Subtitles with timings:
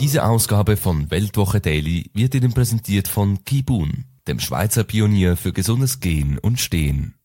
[0.00, 6.00] Diese Ausgabe von Weltwoche Daily wird Ihnen präsentiert von Kibun, dem Schweizer Pionier für gesundes
[6.00, 7.16] Gehen und Stehen.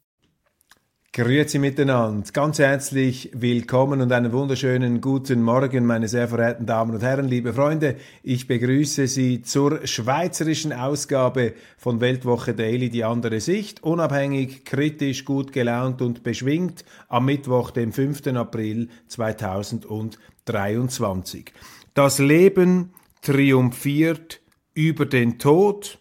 [1.13, 7.01] Grüezi miteinander, ganz herzlich willkommen und einen wunderschönen guten Morgen, meine sehr verehrten Damen und
[7.01, 7.95] Herren, liebe Freunde.
[8.23, 15.53] Ich begrüße Sie zur schweizerischen Ausgabe von Weltwoche Daily, die andere Sicht, unabhängig, kritisch, gut
[15.53, 18.27] gelaunt und beschwingt am Mittwoch, dem 5.
[18.35, 21.53] April 2023.
[21.95, 24.41] Das Leben triumphiert
[24.73, 25.99] über den Tod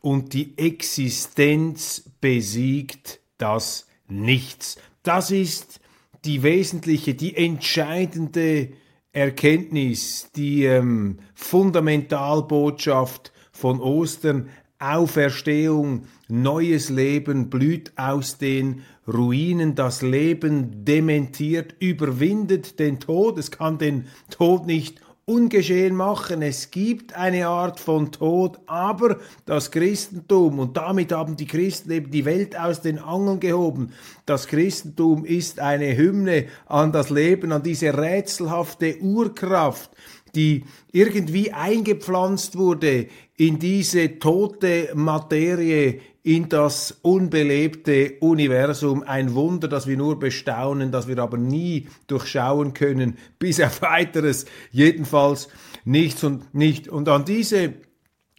[0.00, 4.78] und die Existenz besiegt das Nichts.
[5.02, 5.80] Das ist
[6.24, 8.68] die wesentliche, die entscheidende
[9.10, 14.48] Erkenntnis, die ähm, Fundamentalbotschaft von Ostern,
[14.78, 23.78] Auferstehung, neues Leben blüht aus den Ruinen, das Leben dementiert, überwindet den Tod, es kann
[23.78, 26.42] den Tod nicht ungeschehen machen.
[26.42, 32.10] Es gibt eine Art von Tod, aber das Christentum, und damit haben die Christen eben
[32.10, 33.92] die Welt aus den Angeln gehoben,
[34.26, 39.90] das Christentum ist eine Hymne an das Leben, an diese rätselhafte Urkraft,
[40.34, 49.02] die irgendwie eingepflanzt wurde in diese tote Materie, in das unbelebte Universum.
[49.02, 54.46] Ein Wunder, das wir nur bestaunen, das wir aber nie durchschauen können, bis auf weiteres.
[54.70, 55.48] Jedenfalls
[55.84, 56.88] nichts und nicht.
[56.88, 57.74] Und an diese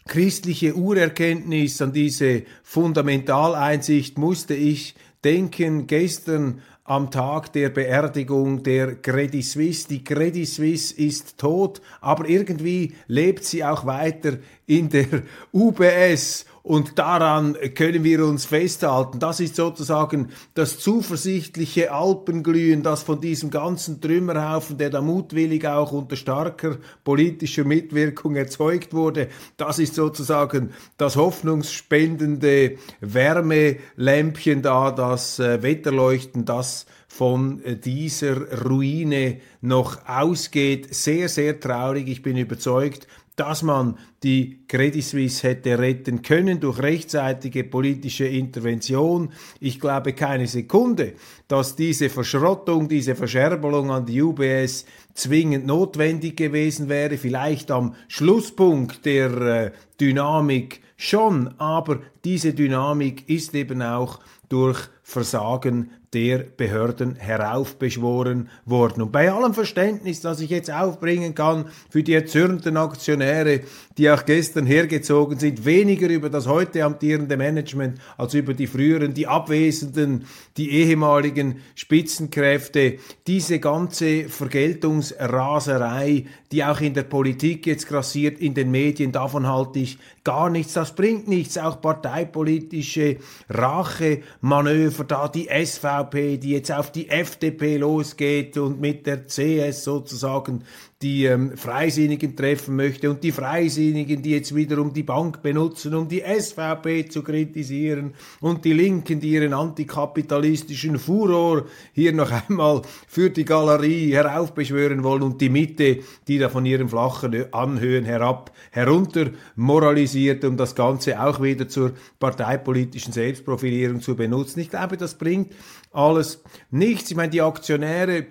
[0.07, 9.43] christliche Urerkenntnis, an diese Fundamentaleinsicht musste ich denken gestern am Tag der Beerdigung der Credit
[9.43, 9.87] Suisse.
[9.87, 16.97] Die Credit Suisse ist tot, aber irgendwie lebt sie auch weiter in der UBS und
[16.97, 19.19] daran können wir uns festhalten.
[19.19, 25.91] Das ist sozusagen das zuversichtliche Alpenglühen, das von diesem ganzen Trümmerhaufen, der da mutwillig auch
[25.91, 35.61] unter starker politischer Mitwirkung erzeugt wurde, das ist sozusagen das hoffnungsspendende Wärmelämpchen da, das äh,
[35.61, 40.95] Wetterleuchten, das von äh, dieser Ruine noch ausgeht.
[40.95, 42.07] Sehr, sehr traurig.
[42.07, 43.05] Ich bin überzeugt,
[43.35, 49.31] dass man die Credit Suisse hätte retten können durch rechtzeitige politische Intervention.
[49.59, 51.13] Ich glaube keine Sekunde,
[51.47, 57.17] dass diese Verschrottung, diese Verscherbelung an die UBS zwingend notwendig gewesen wäre.
[57.17, 64.19] Vielleicht am Schlusspunkt der äh, Dynamik schon, aber diese Dynamik ist eben auch
[64.49, 69.01] durch Versagen der Behörden heraufbeschworen worden.
[69.01, 73.61] Und bei allem Verständnis, das ich jetzt aufbringen kann für die erzürnten Aktionäre,
[73.97, 79.13] die auch gestern hergezogen sind, weniger über das heute amtierende Management als über die früheren,
[79.13, 88.39] die Abwesenden, die ehemaligen Spitzenkräfte, diese ganze Vergeltungsraserei, die auch in der Politik jetzt grassiert,
[88.39, 91.77] in den Medien, davon halte ich gar nichts, das bringt nichts, auch
[92.13, 93.17] parteipolitische
[93.49, 100.63] Rachemanöver, da die SVP, die jetzt auf die FDP losgeht und mit der CS sozusagen
[101.03, 106.07] die ähm, Freisinnigen treffen möchte und die Freisinnigen, die jetzt wiederum die Bank benutzen, um
[106.07, 113.29] die SVP zu kritisieren und die Linken, die ihren antikapitalistischen Furor hier noch einmal für
[113.29, 119.31] die Galerie heraufbeschwören wollen und die Mitte, die da von ihren flachen Anhöhen herab herunter
[119.57, 124.61] moralisiert, um das Ganze auch wieder zur parteipolitischen Selbstprofilierung zu benutzen.
[124.61, 125.51] Ich glaube, das bringt
[125.91, 126.41] alles
[126.71, 127.11] nichts.
[127.11, 128.25] Ich meine, die Aktionäre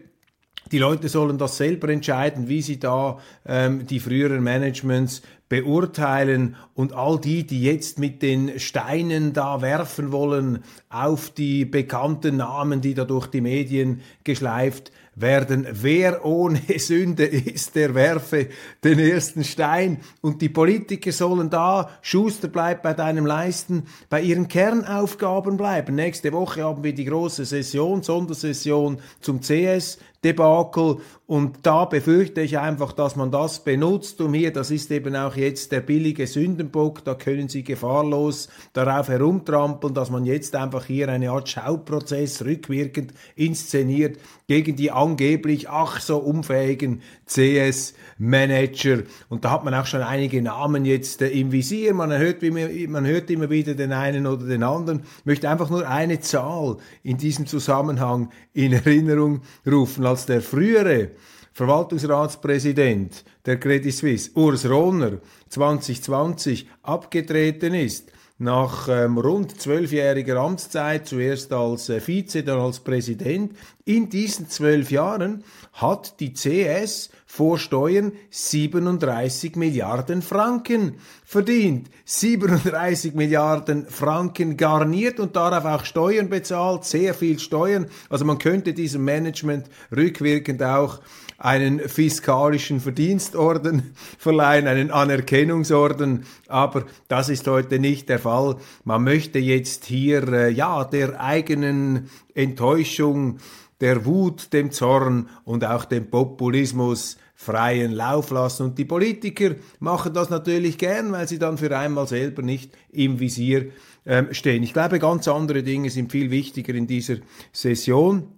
[0.73, 6.95] die Leute sollen das selber entscheiden, wie sie da ähm, die früheren Managements beurteilen und
[6.95, 12.95] all die, die jetzt mit den Steinen da werfen wollen auf die bekannten Namen, die
[12.95, 15.67] da durch die Medien geschleift werden.
[15.71, 18.49] Wer ohne Sünde ist, der werfe
[18.83, 19.99] den ersten Stein.
[20.23, 25.97] Und die Politiker sollen da, Schuster bleibt bei deinem Leisten, bei ihren Kernaufgaben bleiben.
[25.97, 29.99] Nächste Woche haben wir die große Session, Sondersession zum CS.
[30.25, 35.15] Debakel und da befürchte ich einfach, dass man das benutzt, um hier, das ist eben
[35.15, 40.85] auch jetzt der billige Sündenbock, da können Sie gefahrlos darauf herumtrampeln, dass man jetzt einfach
[40.85, 44.19] hier eine Art Schauprozess rückwirkend inszeniert
[44.53, 49.05] gegen die angeblich ach so unfähigen CS-Manager.
[49.31, 51.95] Und da hat man auch schon einige Namen jetzt äh, im Visier.
[51.95, 55.05] Man hört, man hört immer wieder den einen oder den anderen.
[55.21, 60.05] Ich möchte einfach nur eine Zahl in diesem Zusammenhang in Erinnerung rufen.
[60.05, 61.13] Als der frühere
[61.55, 65.13] Verwaltungsratspräsident der Credit Suisse, Urs Rohner,
[65.49, 68.13] 2020 abgetreten ist,
[68.43, 73.53] nach ähm, rund zwölfjähriger Amtszeit, zuerst als äh, Vize, dann als Präsident,
[73.85, 81.89] in diesen zwölf Jahren hat die CS vor Steuern 37 Milliarden Franken verdient.
[82.05, 87.87] 37 Milliarden Franken garniert und darauf auch Steuern bezahlt, sehr viel Steuern.
[88.11, 89.67] Also man könnte diesem Management
[89.97, 91.01] rückwirkend auch
[91.43, 98.57] einen fiskalischen Verdienstorden verleihen, einen Anerkennungsorden, aber das ist heute nicht der Fall.
[98.85, 103.39] Man möchte jetzt hier äh, ja der eigenen Enttäuschung,
[103.81, 108.67] der Wut, dem Zorn und auch dem Populismus freien Lauf lassen.
[108.67, 113.19] Und die Politiker machen das natürlich gern, weil sie dann für einmal selber nicht im
[113.19, 113.71] Visier
[114.07, 114.63] ähm, stehen.
[114.63, 117.17] Ich glaube, ganz andere Dinge sind viel wichtiger in dieser
[117.53, 118.29] Session.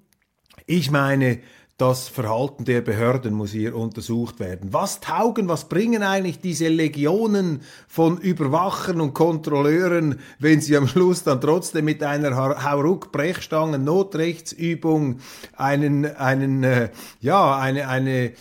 [0.64, 1.40] Ich meine,
[1.76, 4.72] das Verhalten der Behörden muss hier untersucht werden.
[4.72, 11.24] Was taugen, was bringen eigentlich diese Legionen von Überwachern und Kontrolleuren, wenn sie am Schluss
[11.24, 15.18] dann trotzdem mit einer Hauruck-Brechstangen Notrechtsübung
[15.56, 16.90] einen, einen, äh,
[17.20, 18.32] ja, eine, eine,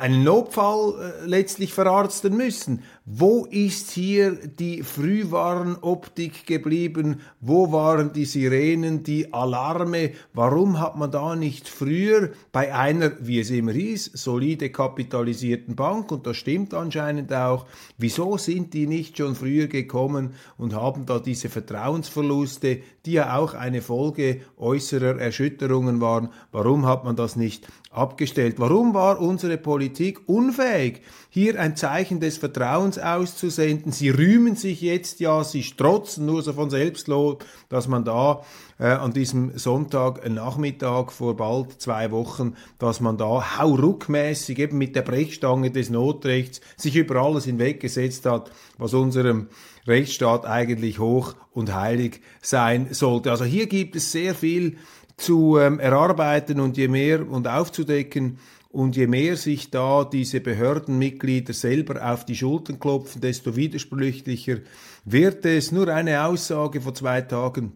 [0.00, 2.82] einen Notfall äh, letztlich verarzten müssen?
[3.06, 7.20] Wo ist hier die Frühwarnoptik geblieben?
[7.38, 10.12] Wo waren die Sirenen, die Alarme?
[10.32, 16.12] Warum hat man da nicht früher bei einer, wie es immer hieß, solide kapitalisierten Bank,
[16.12, 17.66] und das stimmt anscheinend auch,
[17.98, 23.52] wieso sind die nicht schon früher gekommen und haben da diese Vertrauensverluste, die ja auch
[23.52, 28.56] eine Folge äußerer Erschütterungen waren, warum hat man das nicht abgestellt?
[28.58, 33.92] Warum war unsere Politik unfähig, hier ein Zeichen des Vertrauens auszusenden?
[33.92, 38.42] Sie rühmen sich jetzt ja, sie strotzen nur so von Selbstlob, dass man da
[38.78, 45.02] äh, an diesem Sonntagnachmittag vor bald zwei Wochen, dass man da hauruckmäßig eben mit der
[45.02, 49.48] Brechstange des Notrechts sich über alles hinweggesetzt hat, was unserem
[49.86, 53.30] Rechtsstaat eigentlich hoch und heilig sein sollte.
[53.30, 54.78] Also hier gibt es sehr viel
[55.16, 58.38] zu ähm, erarbeiten und je mehr und aufzudecken.
[58.70, 64.58] Und je mehr sich da diese Behördenmitglieder selber auf die Schultern klopfen, desto widersprüchlicher
[65.04, 65.70] wird es.
[65.70, 67.72] Nur eine Aussage vor zwei Tagen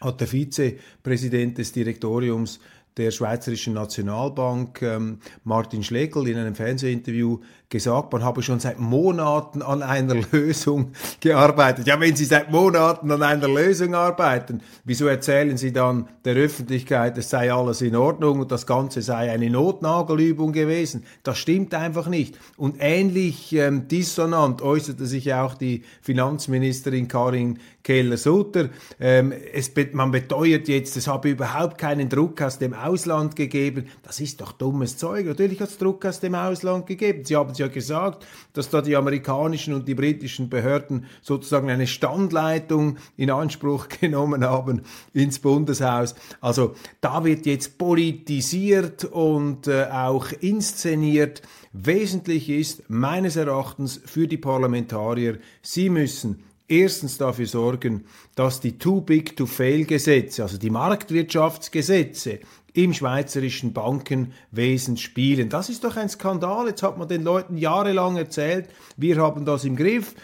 [0.00, 2.58] hat der Vizepräsident des Direktoriums
[2.96, 9.62] der Schweizerischen Nationalbank, ähm, Martin Schlegel, in einem Fernsehinterview gesagt, man habe schon seit Monaten
[9.62, 11.86] an einer Lösung gearbeitet.
[11.86, 17.18] Ja, wenn Sie seit Monaten an einer Lösung arbeiten, wieso erzählen Sie dann der Öffentlichkeit,
[17.18, 21.04] es sei alles in Ordnung und das Ganze sei eine Notnagelübung gewesen?
[21.22, 22.38] Das stimmt einfach nicht.
[22.56, 28.70] Und ähnlich ähm, dissonant äußerte sich auch die Finanzministerin Karin Keller-Sutter.
[28.98, 33.86] Ähm, es, man beteuert jetzt, es habe überhaupt keinen Druck aus dem Ausland gegeben.
[34.02, 35.26] Das ist doch dummes Zeug.
[35.26, 37.24] Natürlich hat es Druck aus dem Ausland gegeben.
[37.24, 41.86] Sie haben es ja gesagt, dass da die amerikanischen und die britischen Behörden sozusagen eine
[41.86, 44.82] Standleitung in Anspruch genommen haben
[45.12, 46.14] ins Bundeshaus.
[46.40, 51.42] Also da wird jetzt politisiert und äh, auch inszeniert.
[51.72, 58.04] Wesentlich ist meines Erachtens für die Parlamentarier, sie müssen erstens dafür sorgen,
[58.34, 62.40] dass die Too Big to Fail Gesetze, also die Marktwirtschaftsgesetze,
[62.74, 65.48] im schweizerischen Bankenwesen spielen.
[65.48, 66.66] Das ist doch ein Skandal.
[66.66, 70.14] Jetzt hat man den Leuten jahrelang erzählt, wir haben das im Griff.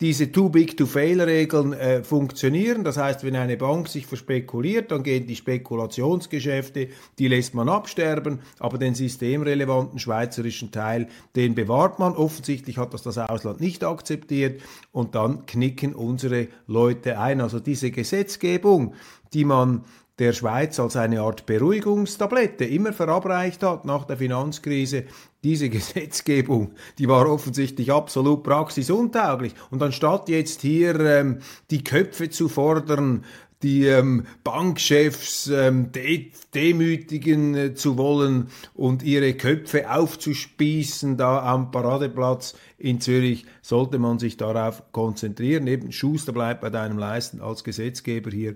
[0.00, 2.84] Diese Too Big to Fail Regeln äh, funktionieren.
[2.84, 6.88] Das heißt, wenn eine Bank sich verspekuliert, dann gehen die Spekulationsgeschäfte,
[7.18, 12.14] die lässt man absterben, aber den systemrelevanten schweizerischen Teil, den bewahrt man.
[12.14, 17.42] Offensichtlich hat das das Ausland nicht akzeptiert und dann knicken unsere Leute ein.
[17.42, 18.94] Also diese Gesetzgebung,
[19.34, 19.84] die man
[20.20, 25.04] der Schweiz als eine Art Beruhigungstablette immer verabreicht hat nach der Finanzkrise.
[25.42, 29.54] Diese Gesetzgebung, die war offensichtlich absolut praxisuntauglich.
[29.70, 31.38] Und anstatt jetzt hier ähm,
[31.70, 33.24] die Köpfe zu fordern,
[33.62, 41.70] die ähm, Bankchefs ähm, de demütigen äh, zu wollen und ihre Köpfe aufzuspießen da am
[41.70, 45.66] Paradeplatz in Zürich, sollte man sich darauf konzentrieren.
[45.66, 48.54] Eben Schuster bleibt bei deinem Leisten als Gesetzgeber hier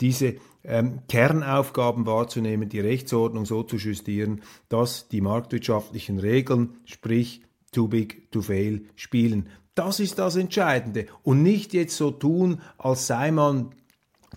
[0.00, 7.88] diese ähm, Kernaufgaben wahrzunehmen, die Rechtsordnung so zu justieren, dass die marktwirtschaftlichen Regeln, sprich too
[7.88, 9.48] big to fail, spielen.
[9.74, 11.06] Das ist das Entscheidende.
[11.22, 13.74] Und nicht jetzt so tun, als sei man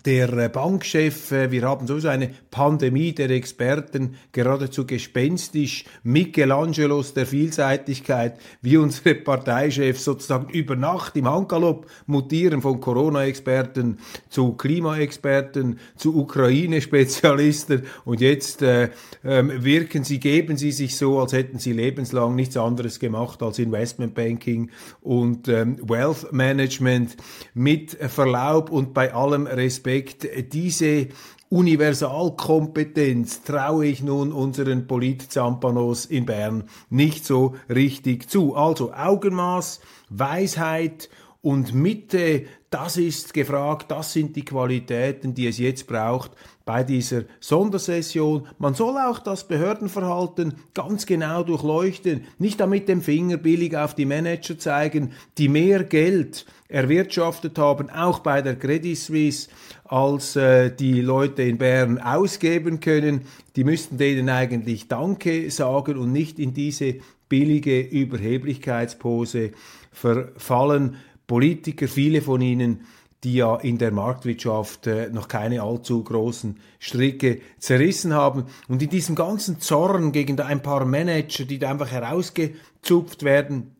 [0.04, 7.26] der äh, Bankchef, äh, wir haben sowieso eine Pandemie der Experten, geradezu gespenstisch, Michelangelos der
[7.26, 16.16] Vielseitigkeit, wie unsere Parteichefs sozusagen über Nacht im Handgalopp mutieren von Corona-Experten zu Klimaexperten, zu
[16.16, 17.82] Ukraine-Spezialisten.
[18.04, 22.56] Und jetzt äh, äh, wirken sie, geben sie sich so, als hätten sie lebenslang nichts
[22.56, 24.70] anderes gemacht als Investmentbanking
[25.02, 27.16] und ähm, Wealth Management
[27.54, 31.08] mit Verlaub und bei allem Respekt Respekt, diese
[31.48, 38.54] Universalkompetenz traue ich nun unseren Polit-Zampanos in Bern nicht so richtig zu.
[38.54, 39.80] Also Augenmaß,
[40.10, 41.10] Weisheit
[41.42, 46.32] und Mitte, das ist gefragt, das sind die Qualitäten, die es jetzt braucht
[46.66, 48.46] bei dieser Sondersession.
[48.58, 54.04] Man soll auch das Behördenverhalten ganz genau durchleuchten, nicht damit dem Finger billig auf die
[54.04, 59.48] Manager zeigen, die mehr Geld erwirtschaftet haben, auch bei der Credit Suisse,
[59.84, 63.22] als äh, die Leute in Bern ausgeben können.
[63.56, 66.96] Die müssten denen eigentlich Danke sagen und nicht in diese
[67.28, 69.52] billige Überheblichkeitspose
[69.90, 70.96] verfallen.
[71.30, 72.80] Politiker, viele von ihnen,
[73.22, 78.46] die ja in der Marktwirtschaft äh, noch keine allzu großen Stricke zerrissen haben.
[78.66, 83.76] Und in diesem ganzen Zorn gegen ein paar Manager, die da einfach herausgezupft werden,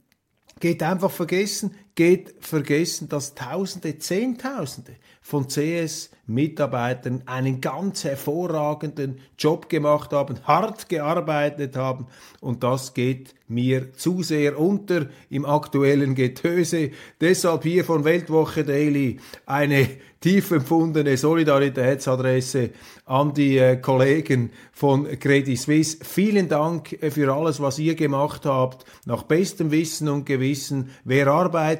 [0.61, 10.13] geht einfach vergessen, geht vergessen, dass Tausende, Zehntausende von CS-Mitarbeitern einen ganz hervorragenden Job gemacht
[10.13, 12.07] haben, hart gearbeitet haben
[12.41, 16.91] und das geht mir zu sehr unter im aktuellen Getöse.
[17.21, 19.89] Deshalb hier von Weltwoche Daily eine
[20.21, 22.71] tief empfundene Solidaritätsadresse
[23.07, 25.99] an die äh, Kollegen von Credit Suisse.
[26.03, 28.85] Vielen Dank äh, für alles, was ihr gemacht habt.
[29.07, 30.91] Nach bestem Wissen und Gewissen.
[31.05, 31.27] Wer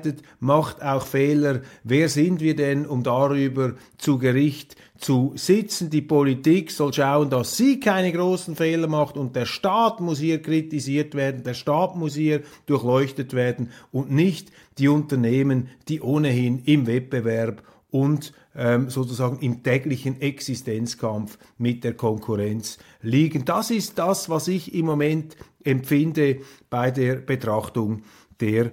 [0.01, 1.61] arbeitet, macht auch Fehler.
[1.85, 5.89] Wer sind wir denn, um darüber zu Gericht zu sitzen.
[5.89, 10.43] Die Politik soll schauen, dass sie keine großen Fehler macht und der Staat muss hier
[10.43, 16.87] kritisiert werden, der Staat muss hier durchleuchtet werden und nicht die Unternehmen, die ohnehin im
[16.87, 23.47] Wettbewerb und ähm, sozusagen im täglichen Existenzkampf mit der Konkurrenz liegen.
[23.47, 28.03] Das ist das, was ich im Moment empfinde bei der Betrachtung
[28.41, 28.73] der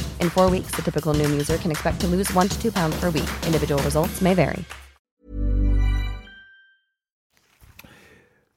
[0.21, 2.99] In four weeks, the typical Noom user can expect to lose one to two pounds
[2.99, 3.29] per week.
[3.45, 4.65] Individual results may vary.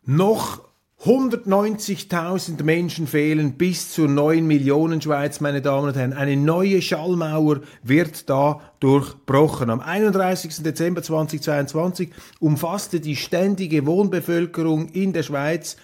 [0.06, 0.61] Noch
[1.04, 6.14] 190.000 Menschen fehlen bis zur 9 Millionen Schweiz, meine Damen und Herren.
[6.14, 9.68] Eine neue Schallmauer wird da durchbrochen.
[9.68, 10.62] Am 31.
[10.62, 15.76] Dezember 2022 umfasste die ständige Wohnbevölkerung in der Schweiz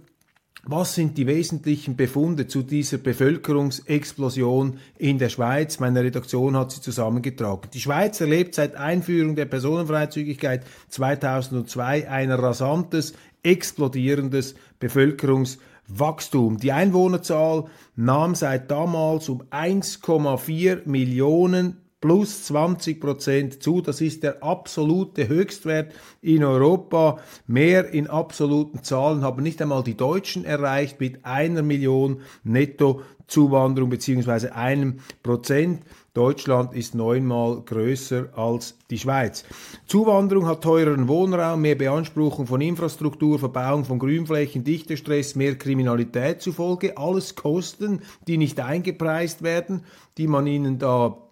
[0.64, 5.80] Was sind die wesentlichen Befunde zu dieser Bevölkerungsexplosion in der Schweiz?
[5.80, 7.72] Meine Redaktion hat sie zusammengetragen.
[7.74, 16.58] Die Schweiz erlebt seit Einführung der Personenfreizügigkeit 2002 ein rasantes, explodierendes Bevölkerungswachstum.
[16.58, 23.80] Die Einwohnerzahl nahm seit damals um 1,4 Millionen plus 20 Prozent zu.
[23.82, 27.20] Das ist der absolute Höchstwert in Europa.
[27.48, 34.56] Mehr in absoluten Zahlen haben nicht einmal die Deutschen erreicht mit einer Million Nettozuwanderung beziehungsweise
[34.56, 35.84] einem Prozent.
[36.14, 39.46] Deutschland ist neunmal größer als die Schweiz.
[39.86, 46.98] Zuwanderung hat teureren Wohnraum, mehr Beanspruchung von Infrastruktur, Verbauung von Grünflächen, Dichtestress, mehr Kriminalität zufolge.
[46.98, 49.86] Alles Kosten, die nicht eingepreist werden,
[50.18, 51.31] die man ihnen da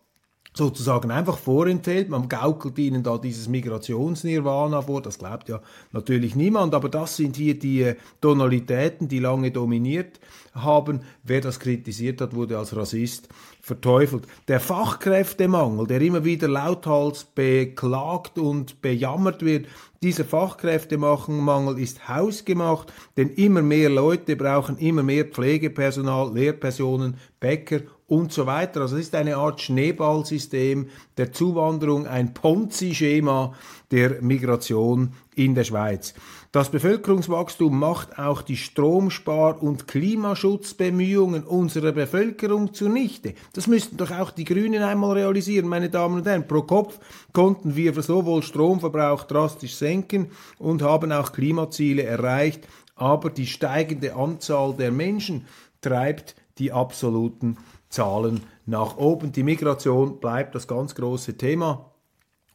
[0.60, 2.10] sozusagen einfach vorenthält.
[2.10, 5.62] Man gaukelt ihnen da dieses Migrationsnirvana vor, das glaubt ja
[5.92, 10.20] natürlich niemand, aber das sind hier die äh, Tonalitäten, die lange dominiert
[10.54, 11.00] haben.
[11.24, 13.30] Wer das kritisiert hat, wurde als Rassist
[13.62, 14.26] verteufelt.
[14.48, 19.66] Der Fachkräftemangel, der immer wieder lauthals beklagt und bejammert wird,
[20.04, 28.34] dieser Fachkräftemangel ist hausgemacht, denn immer mehr Leute brauchen immer mehr Pflegepersonal, Lehrpersonen, Bäcker und
[28.34, 28.82] so weiter.
[28.82, 33.54] Also es ist eine Art Schneeballsystem der Zuwanderung, ein Ponzi-Schema
[33.92, 36.14] der Migration in der Schweiz.
[36.52, 43.36] Das Bevölkerungswachstum macht auch die Stromspar- und Klimaschutzbemühungen unserer Bevölkerung zunichte.
[43.54, 46.48] Das müssten doch auch die Grünen einmal realisieren, meine Damen und Herren.
[46.48, 47.00] Pro Kopf
[47.34, 54.74] konnten wir sowohl Stromverbrauch drastisch senken und haben auch Klimaziele erreicht, aber die steigende Anzahl
[54.74, 55.46] der Menschen
[55.82, 57.58] treibt die absoluten
[57.90, 59.32] Zahlen nach oben.
[59.32, 61.92] Die Migration bleibt das ganz große Thema.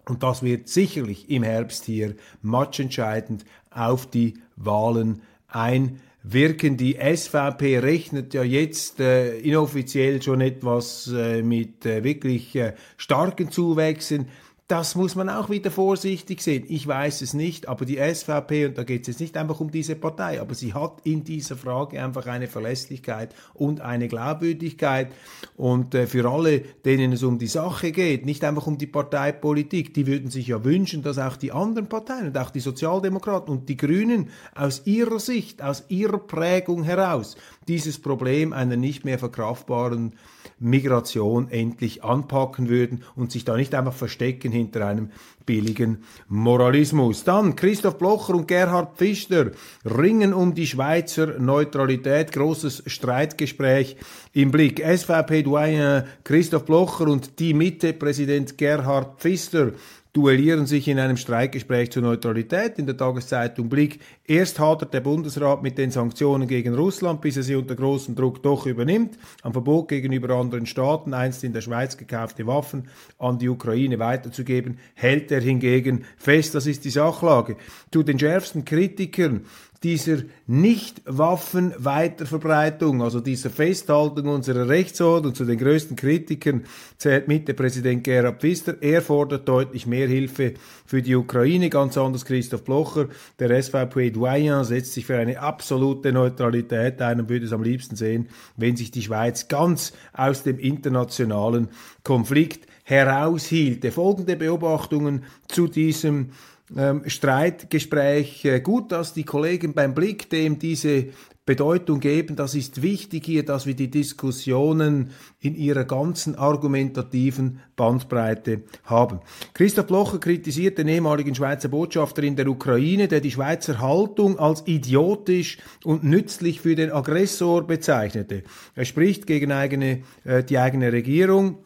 [0.08, 6.76] Und das wird sicherlich im Herbst hier matchentscheidend auf die Wahlen einwirken.
[6.76, 13.50] Die SVP rechnet ja jetzt äh, inoffiziell schon etwas äh, mit äh, wirklich äh, starken
[13.50, 14.28] Zuwächsen
[14.66, 16.64] das muss man auch wieder vorsichtig sehen.
[16.68, 19.70] Ich weiß es nicht, aber die SVP, und da geht es jetzt nicht einfach um
[19.70, 25.12] diese Partei, aber sie hat in dieser Frage einfach eine Verlässlichkeit und eine Glaubwürdigkeit.
[25.58, 29.92] Und äh, für alle, denen es um die Sache geht, nicht einfach um die Parteipolitik,
[29.92, 33.68] die würden sich ja wünschen, dass auch die anderen Parteien und auch die Sozialdemokraten und
[33.68, 37.36] die Grünen aus ihrer Sicht, aus ihrer Prägung heraus
[37.68, 40.14] dieses Problem einer nicht mehr verkraftbaren
[40.58, 45.10] Migration endlich anpacken würden und sich da nicht einfach verstecken hinter einem
[45.44, 47.24] billigen Moralismus.
[47.24, 49.50] Dann Christoph Blocher und Gerhard Pfister
[49.84, 52.32] ringen um die Schweizer Neutralität.
[52.32, 53.96] Großes Streitgespräch
[54.32, 54.80] im Blick.
[54.80, 59.72] SVP-Doyen Christoph Blocher und die Mitte-Präsident Gerhard Pfister
[60.14, 63.98] duellieren sich in einem Streitgespräch zur Neutralität in der Tageszeitung Blick.
[64.24, 68.40] Erst hadert der Bundesrat mit den Sanktionen gegen Russland, bis er sie unter großem Druck
[68.40, 69.18] doch übernimmt.
[69.42, 74.78] Am Verbot gegenüber anderen Staaten, einst in der Schweiz gekaufte Waffen an die Ukraine weiterzugeben,
[74.94, 76.54] hält er hingegen fest.
[76.54, 77.56] Das ist die Sachlage.
[77.90, 79.46] Zu den schärfsten Kritikern
[79.84, 86.64] dieser Nicht-Waffen-Weiterverbreitung, also dieser Festhaltung unserer Rechtsordnung zu den größten Kritikern
[86.96, 88.76] zählt mit der Präsident Gerhard Pfister.
[88.80, 90.54] Er fordert deutlich mehr Hilfe
[90.86, 93.08] für die Ukraine, ganz anders Christoph Blocher.
[93.38, 98.30] Der SVP-Doyen setzt sich für eine absolute Neutralität ein und würde es am liebsten sehen,
[98.56, 101.68] wenn sich die Schweiz ganz aus dem internationalen
[102.02, 103.92] Konflikt heraushielte.
[103.92, 106.30] Folgende Beobachtungen zu diesem
[106.76, 108.44] ähm, Streitgespräch.
[108.44, 111.08] Äh, gut, dass die Kollegen beim Blick dem diese
[111.46, 112.36] Bedeutung geben.
[112.36, 115.10] Das ist wichtig hier, dass wir die Diskussionen
[115.40, 119.20] in ihrer ganzen argumentativen Bandbreite haben.
[119.52, 124.62] Christoph Blocher kritisiert den ehemaligen Schweizer Botschafter in der Ukraine, der die Schweizer Haltung als
[124.66, 128.44] idiotisch und nützlich für den Aggressor bezeichnete.
[128.74, 131.58] Er spricht gegen eigene, äh, die eigene Regierung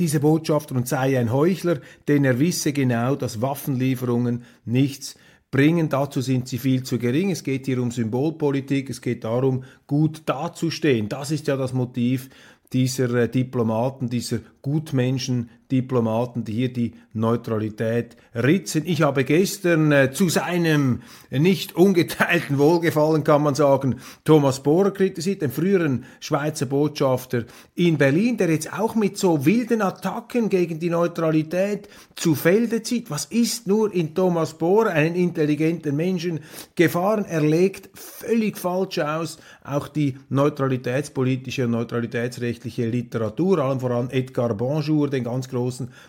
[0.00, 5.16] diese Botschafter und sei ein Heuchler, denn er wisse genau, dass Waffenlieferungen nichts
[5.50, 5.88] bringen.
[5.88, 7.30] Dazu sind sie viel zu gering.
[7.30, 11.08] Es geht hier um Symbolpolitik, es geht darum, gut dazustehen.
[11.08, 12.30] Das ist ja das Motiv
[12.72, 18.82] dieser äh, Diplomaten, dieser Gutmenschen, Diplomaten, die hier die Neutralität ritzen.
[18.86, 25.42] Ich habe gestern äh, zu seinem nicht ungeteilten Wohlgefallen, kann man sagen, Thomas Bohrer kritisiert,
[25.42, 30.90] den früheren Schweizer Botschafter in Berlin, der jetzt auch mit so wilden Attacken gegen die
[30.90, 33.10] Neutralität zu Felde zieht.
[33.10, 36.40] Was ist nur in Thomas Bohrer, einen intelligenten Menschen,
[36.74, 37.24] gefahren?
[37.24, 45.08] Er legt völlig falsch aus, auch die neutralitätspolitische und neutralitätsrechtliche Literatur, allem voran Edgar Bonjour,
[45.08, 45.59] den ganz großen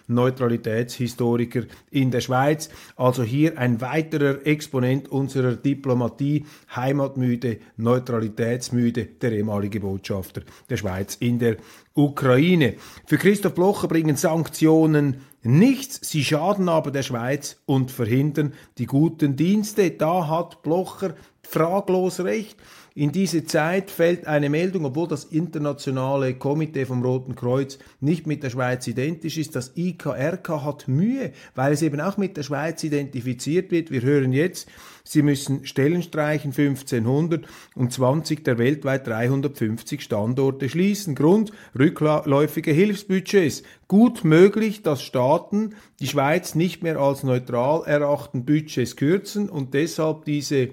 [0.08, 2.70] Neutralitätshistoriker in der Schweiz.
[2.96, 11.40] Also hier ein weiterer Exponent unserer Diplomatie, heimatmüde, neutralitätsmüde, der ehemalige Botschafter der Schweiz in
[11.40, 11.58] der
[11.94, 12.76] Ukraine.
[13.06, 19.36] Für Christoph Blocher bringen Sanktionen nichts, sie schaden aber der Schweiz und verhindern die guten
[19.36, 19.92] Dienste.
[19.92, 22.58] Da hat Blocher fraglos recht.
[22.94, 28.44] In diese Zeit fällt eine Meldung, obwohl das internationale Komitee vom Roten Kreuz nicht mit
[28.44, 29.56] der Schweiz identisch ist.
[29.56, 33.92] Das IKRK hat Mühe, weil es eben auch mit der Schweiz identifiziert wird.
[33.92, 34.68] Wir hören jetzt,
[35.06, 41.16] sie müssen Stellen streichen, 1500 und 20 der weltweit 350 Standorte schließen.
[41.16, 43.64] Grund, rückläufige Hilfsbudgets.
[43.88, 50.26] Gut möglich, dass Staaten die Schweiz nicht mehr als neutral erachten Budgets kürzen und deshalb
[50.26, 50.72] diese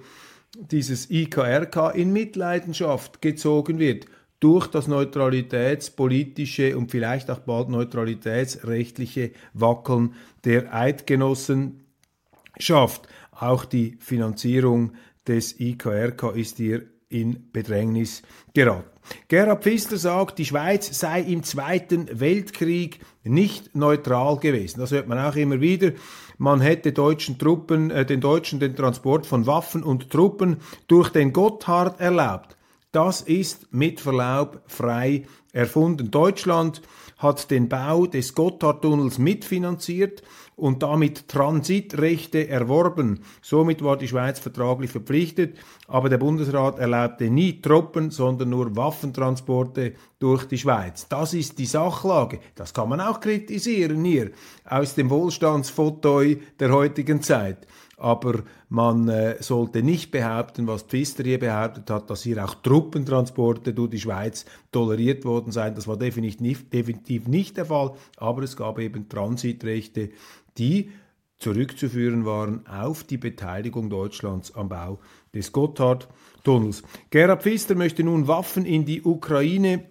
[0.59, 4.07] dieses IKRK in Mitleidenschaft gezogen wird
[4.41, 13.09] durch das neutralitätspolitische und vielleicht auch bald neutralitätsrechtliche Wackeln der Eidgenossenschaft.
[13.33, 14.93] Auch die Finanzierung
[15.27, 18.23] des IKRK ist hier in Bedrängnis
[18.55, 18.89] geraten.
[19.29, 24.81] Gerhard Pfister sagt, die Schweiz sei im Zweiten Weltkrieg nicht neutral gewesen.
[24.81, 25.93] Das hört man auch immer wieder
[26.39, 31.33] man hätte deutschen Truppen, äh, den Deutschen den Transport von Waffen und Truppen durch den
[31.33, 32.57] Gotthard erlaubt.
[32.93, 36.11] Das ist mit Verlaub frei erfunden.
[36.11, 36.81] Deutschland
[37.19, 40.23] hat den Bau des Gotthardtunnels mitfinanziert
[40.59, 43.21] und damit Transitrechte erworben.
[43.41, 49.95] Somit war die Schweiz vertraglich verpflichtet, aber der Bundesrat erlaubte nie Truppen, sondern nur Waffentransporte
[50.19, 51.07] durch die Schweiz.
[51.09, 52.41] Das ist die Sachlage.
[52.57, 54.33] Das kann man auch kritisieren hier
[54.65, 57.67] aus dem Wohlstandsfotoi der heutigen Zeit
[57.99, 63.75] aber man äh, sollte nicht behaupten, was Pfister hier behauptet hat, dass hier auch Truppentransporte
[63.75, 65.75] durch die Schweiz toleriert worden seien.
[65.75, 70.11] Das war definitiv nicht, definitiv nicht der Fall, aber es gab eben Transitrechte,
[70.59, 70.91] die
[71.39, 74.99] zurückzuführen waren auf die Beteiligung Deutschlands am Bau
[75.33, 76.83] des Gotthardtunnels.
[77.11, 79.85] Gerhard Pfister möchte nun Waffen in die Ukraine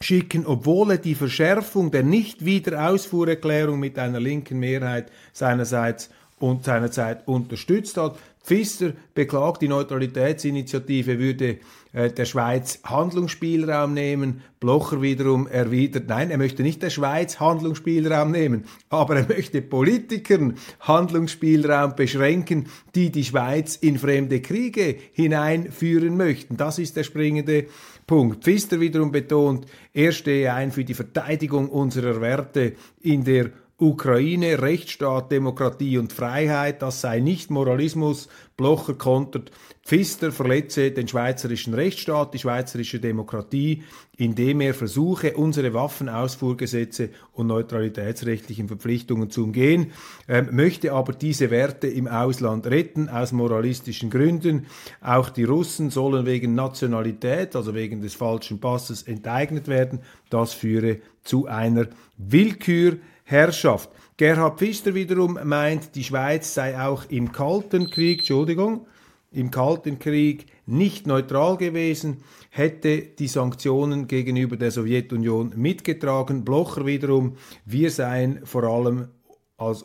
[0.00, 7.96] schicken, obwohl er die Verschärfung der Nicht-Wiederausfuhrerklärung mit einer linken Mehrheit seinerseits und seinerzeit unterstützt
[7.96, 8.18] hat.
[8.42, 11.58] Pfister beklagt, die Neutralitätsinitiative würde
[11.96, 14.42] der Schweiz Handlungsspielraum nehmen.
[14.60, 20.56] Blocher wiederum erwidert, nein, er möchte nicht der Schweiz Handlungsspielraum nehmen, aber er möchte Politikern
[20.80, 26.58] Handlungsspielraum beschränken, die die Schweiz in fremde Kriege hineinführen möchten.
[26.58, 27.66] Das ist der springende
[28.06, 28.44] Punkt.
[28.44, 35.30] Pfister wiederum betont, er stehe ein für die Verteidigung unserer Werte in der Ukraine, Rechtsstaat,
[35.30, 38.28] Demokratie und Freiheit, das sei nicht Moralismus.
[38.56, 39.50] Blocher kontert,
[39.84, 43.82] Pfister verletze den schweizerischen Rechtsstaat, die schweizerische Demokratie,
[44.16, 49.92] indem er versuche, unsere Waffenausfuhrgesetze und neutralitätsrechtlichen Verpflichtungen zu umgehen,
[50.26, 54.66] äh, möchte aber diese Werte im Ausland retten, aus moralistischen Gründen.
[55.02, 60.00] Auch die Russen sollen wegen Nationalität, also wegen des falschen Passes, enteignet werden.
[60.30, 63.90] Das führe zu einer Willkür Herrschaft.
[64.18, 68.86] Gerhard Pfister wiederum meint, die Schweiz sei auch im Kalten Krieg, Entschuldigung,
[69.30, 76.46] im Kalten Krieg nicht neutral gewesen, hätte die Sanktionen gegenüber der Sowjetunion mitgetragen.
[76.46, 79.08] Blocher wiederum, wir seien vor allem
[79.58, 79.84] als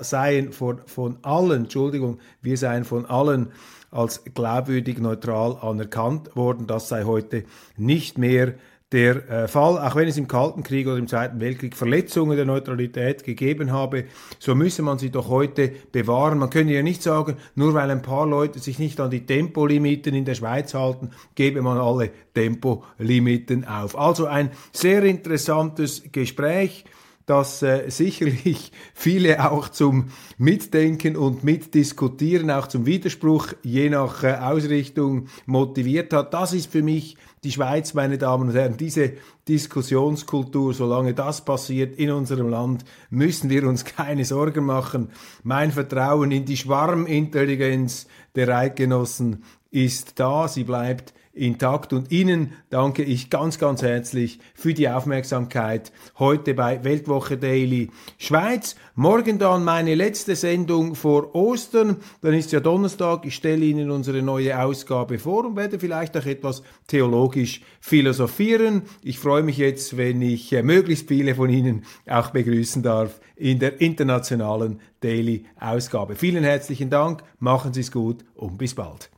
[0.00, 3.52] seien von, von allen, Entschuldigung, wir seien von allen
[3.92, 6.66] als glaubwürdig neutral anerkannt worden.
[6.66, 7.44] Das sei heute
[7.76, 8.54] nicht mehr
[8.92, 12.44] der äh, Fall, auch wenn es im Kalten Krieg oder im Zweiten Weltkrieg Verletzungen der
[12.44, 14.04] Neutralität gegeben habe,
[14.38, 16.38] so müsse man sie doch heute bewahren.
[16.38, 20.14] Man könne ja nicht sagen, nur weil ein paar Leute sich nicht an die Tempolimiten
[20.14, 23.96] in der Schweiz halten, gebe man alle Tempolimiten auf.
[23.96, 26.84] Also ein sehr interessantes Gespräch
[27.30, 34.34] das äh, sicherlich viele auch zum Mitdenken und Mitdiskutieren, auch zum Widerspruch je nach äh,
[34.34, 36.34] Ausrichtung motiviert hat.
[36.34, 39.12] Das ist für mich die Schweiz, meine Damen und Herren, diese
[39.48, 45.10] Diskussionskultur, solange das passiert in unserem Land, müssen wir uns keine Sorgen machen.
[45.44, 51.92] Mein Vertrauen in die Schwarmintelligenz der Eidgenossen ist da, sie bleibt intakt.
[51.92, 58.76] Und Ihnen danke ich ganz, ganz herzlich für die Aufmerksamkeit heute bei Weltwoche Daily Schweiz.
[58.94, 61.96] Morgen dann meine letzte Sendung vor Ostern.
[62.20, 63.24] Dann ist ja Donnerstag.
[63.24, 68.82] Ich stelle Ihnen unsere neue Ausgabe vor und werde vielleicht auch etwas theologisch philosophieren.
[69.02, 73.58] Ich freue mich jetzt, wenn ich äh, möglichst viele von Ihnen auch begrüßen darf in
[73.58, 76.16] der internationalen Daily Ausgabe.
[76.16, 79.10] Vielen herzlichen Dank, machen Sie es gut und bis bald.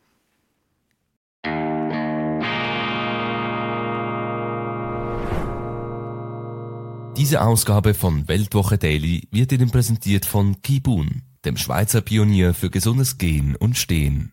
[7.17, 13.19] Diese Ausgabe von Weltwoche Daily wird Ihnen präsentiert von Kibun, dem Schweizer Pionier für gesundes
[13.19, 14.33] Gehen und Stehen.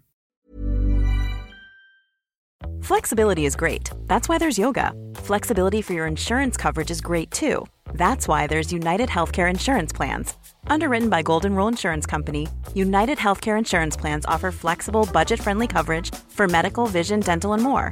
[2.82, 3.92] Flexibility is great.
[4.08, 4.94] That's why there's yoga.
[5.24, 7.68] Flexibility for your insurance coverage is great too.
[7.94, 10.34] That's why there's United Healthcare Insurance Plans.
[10.68, 16.16] Underwritten by Golden Rule Insurance Company, United Healthcare Insurance Plans offer flexible, budget friendly coverage
[16.30, 17.92] for medical, vision, dental, and more.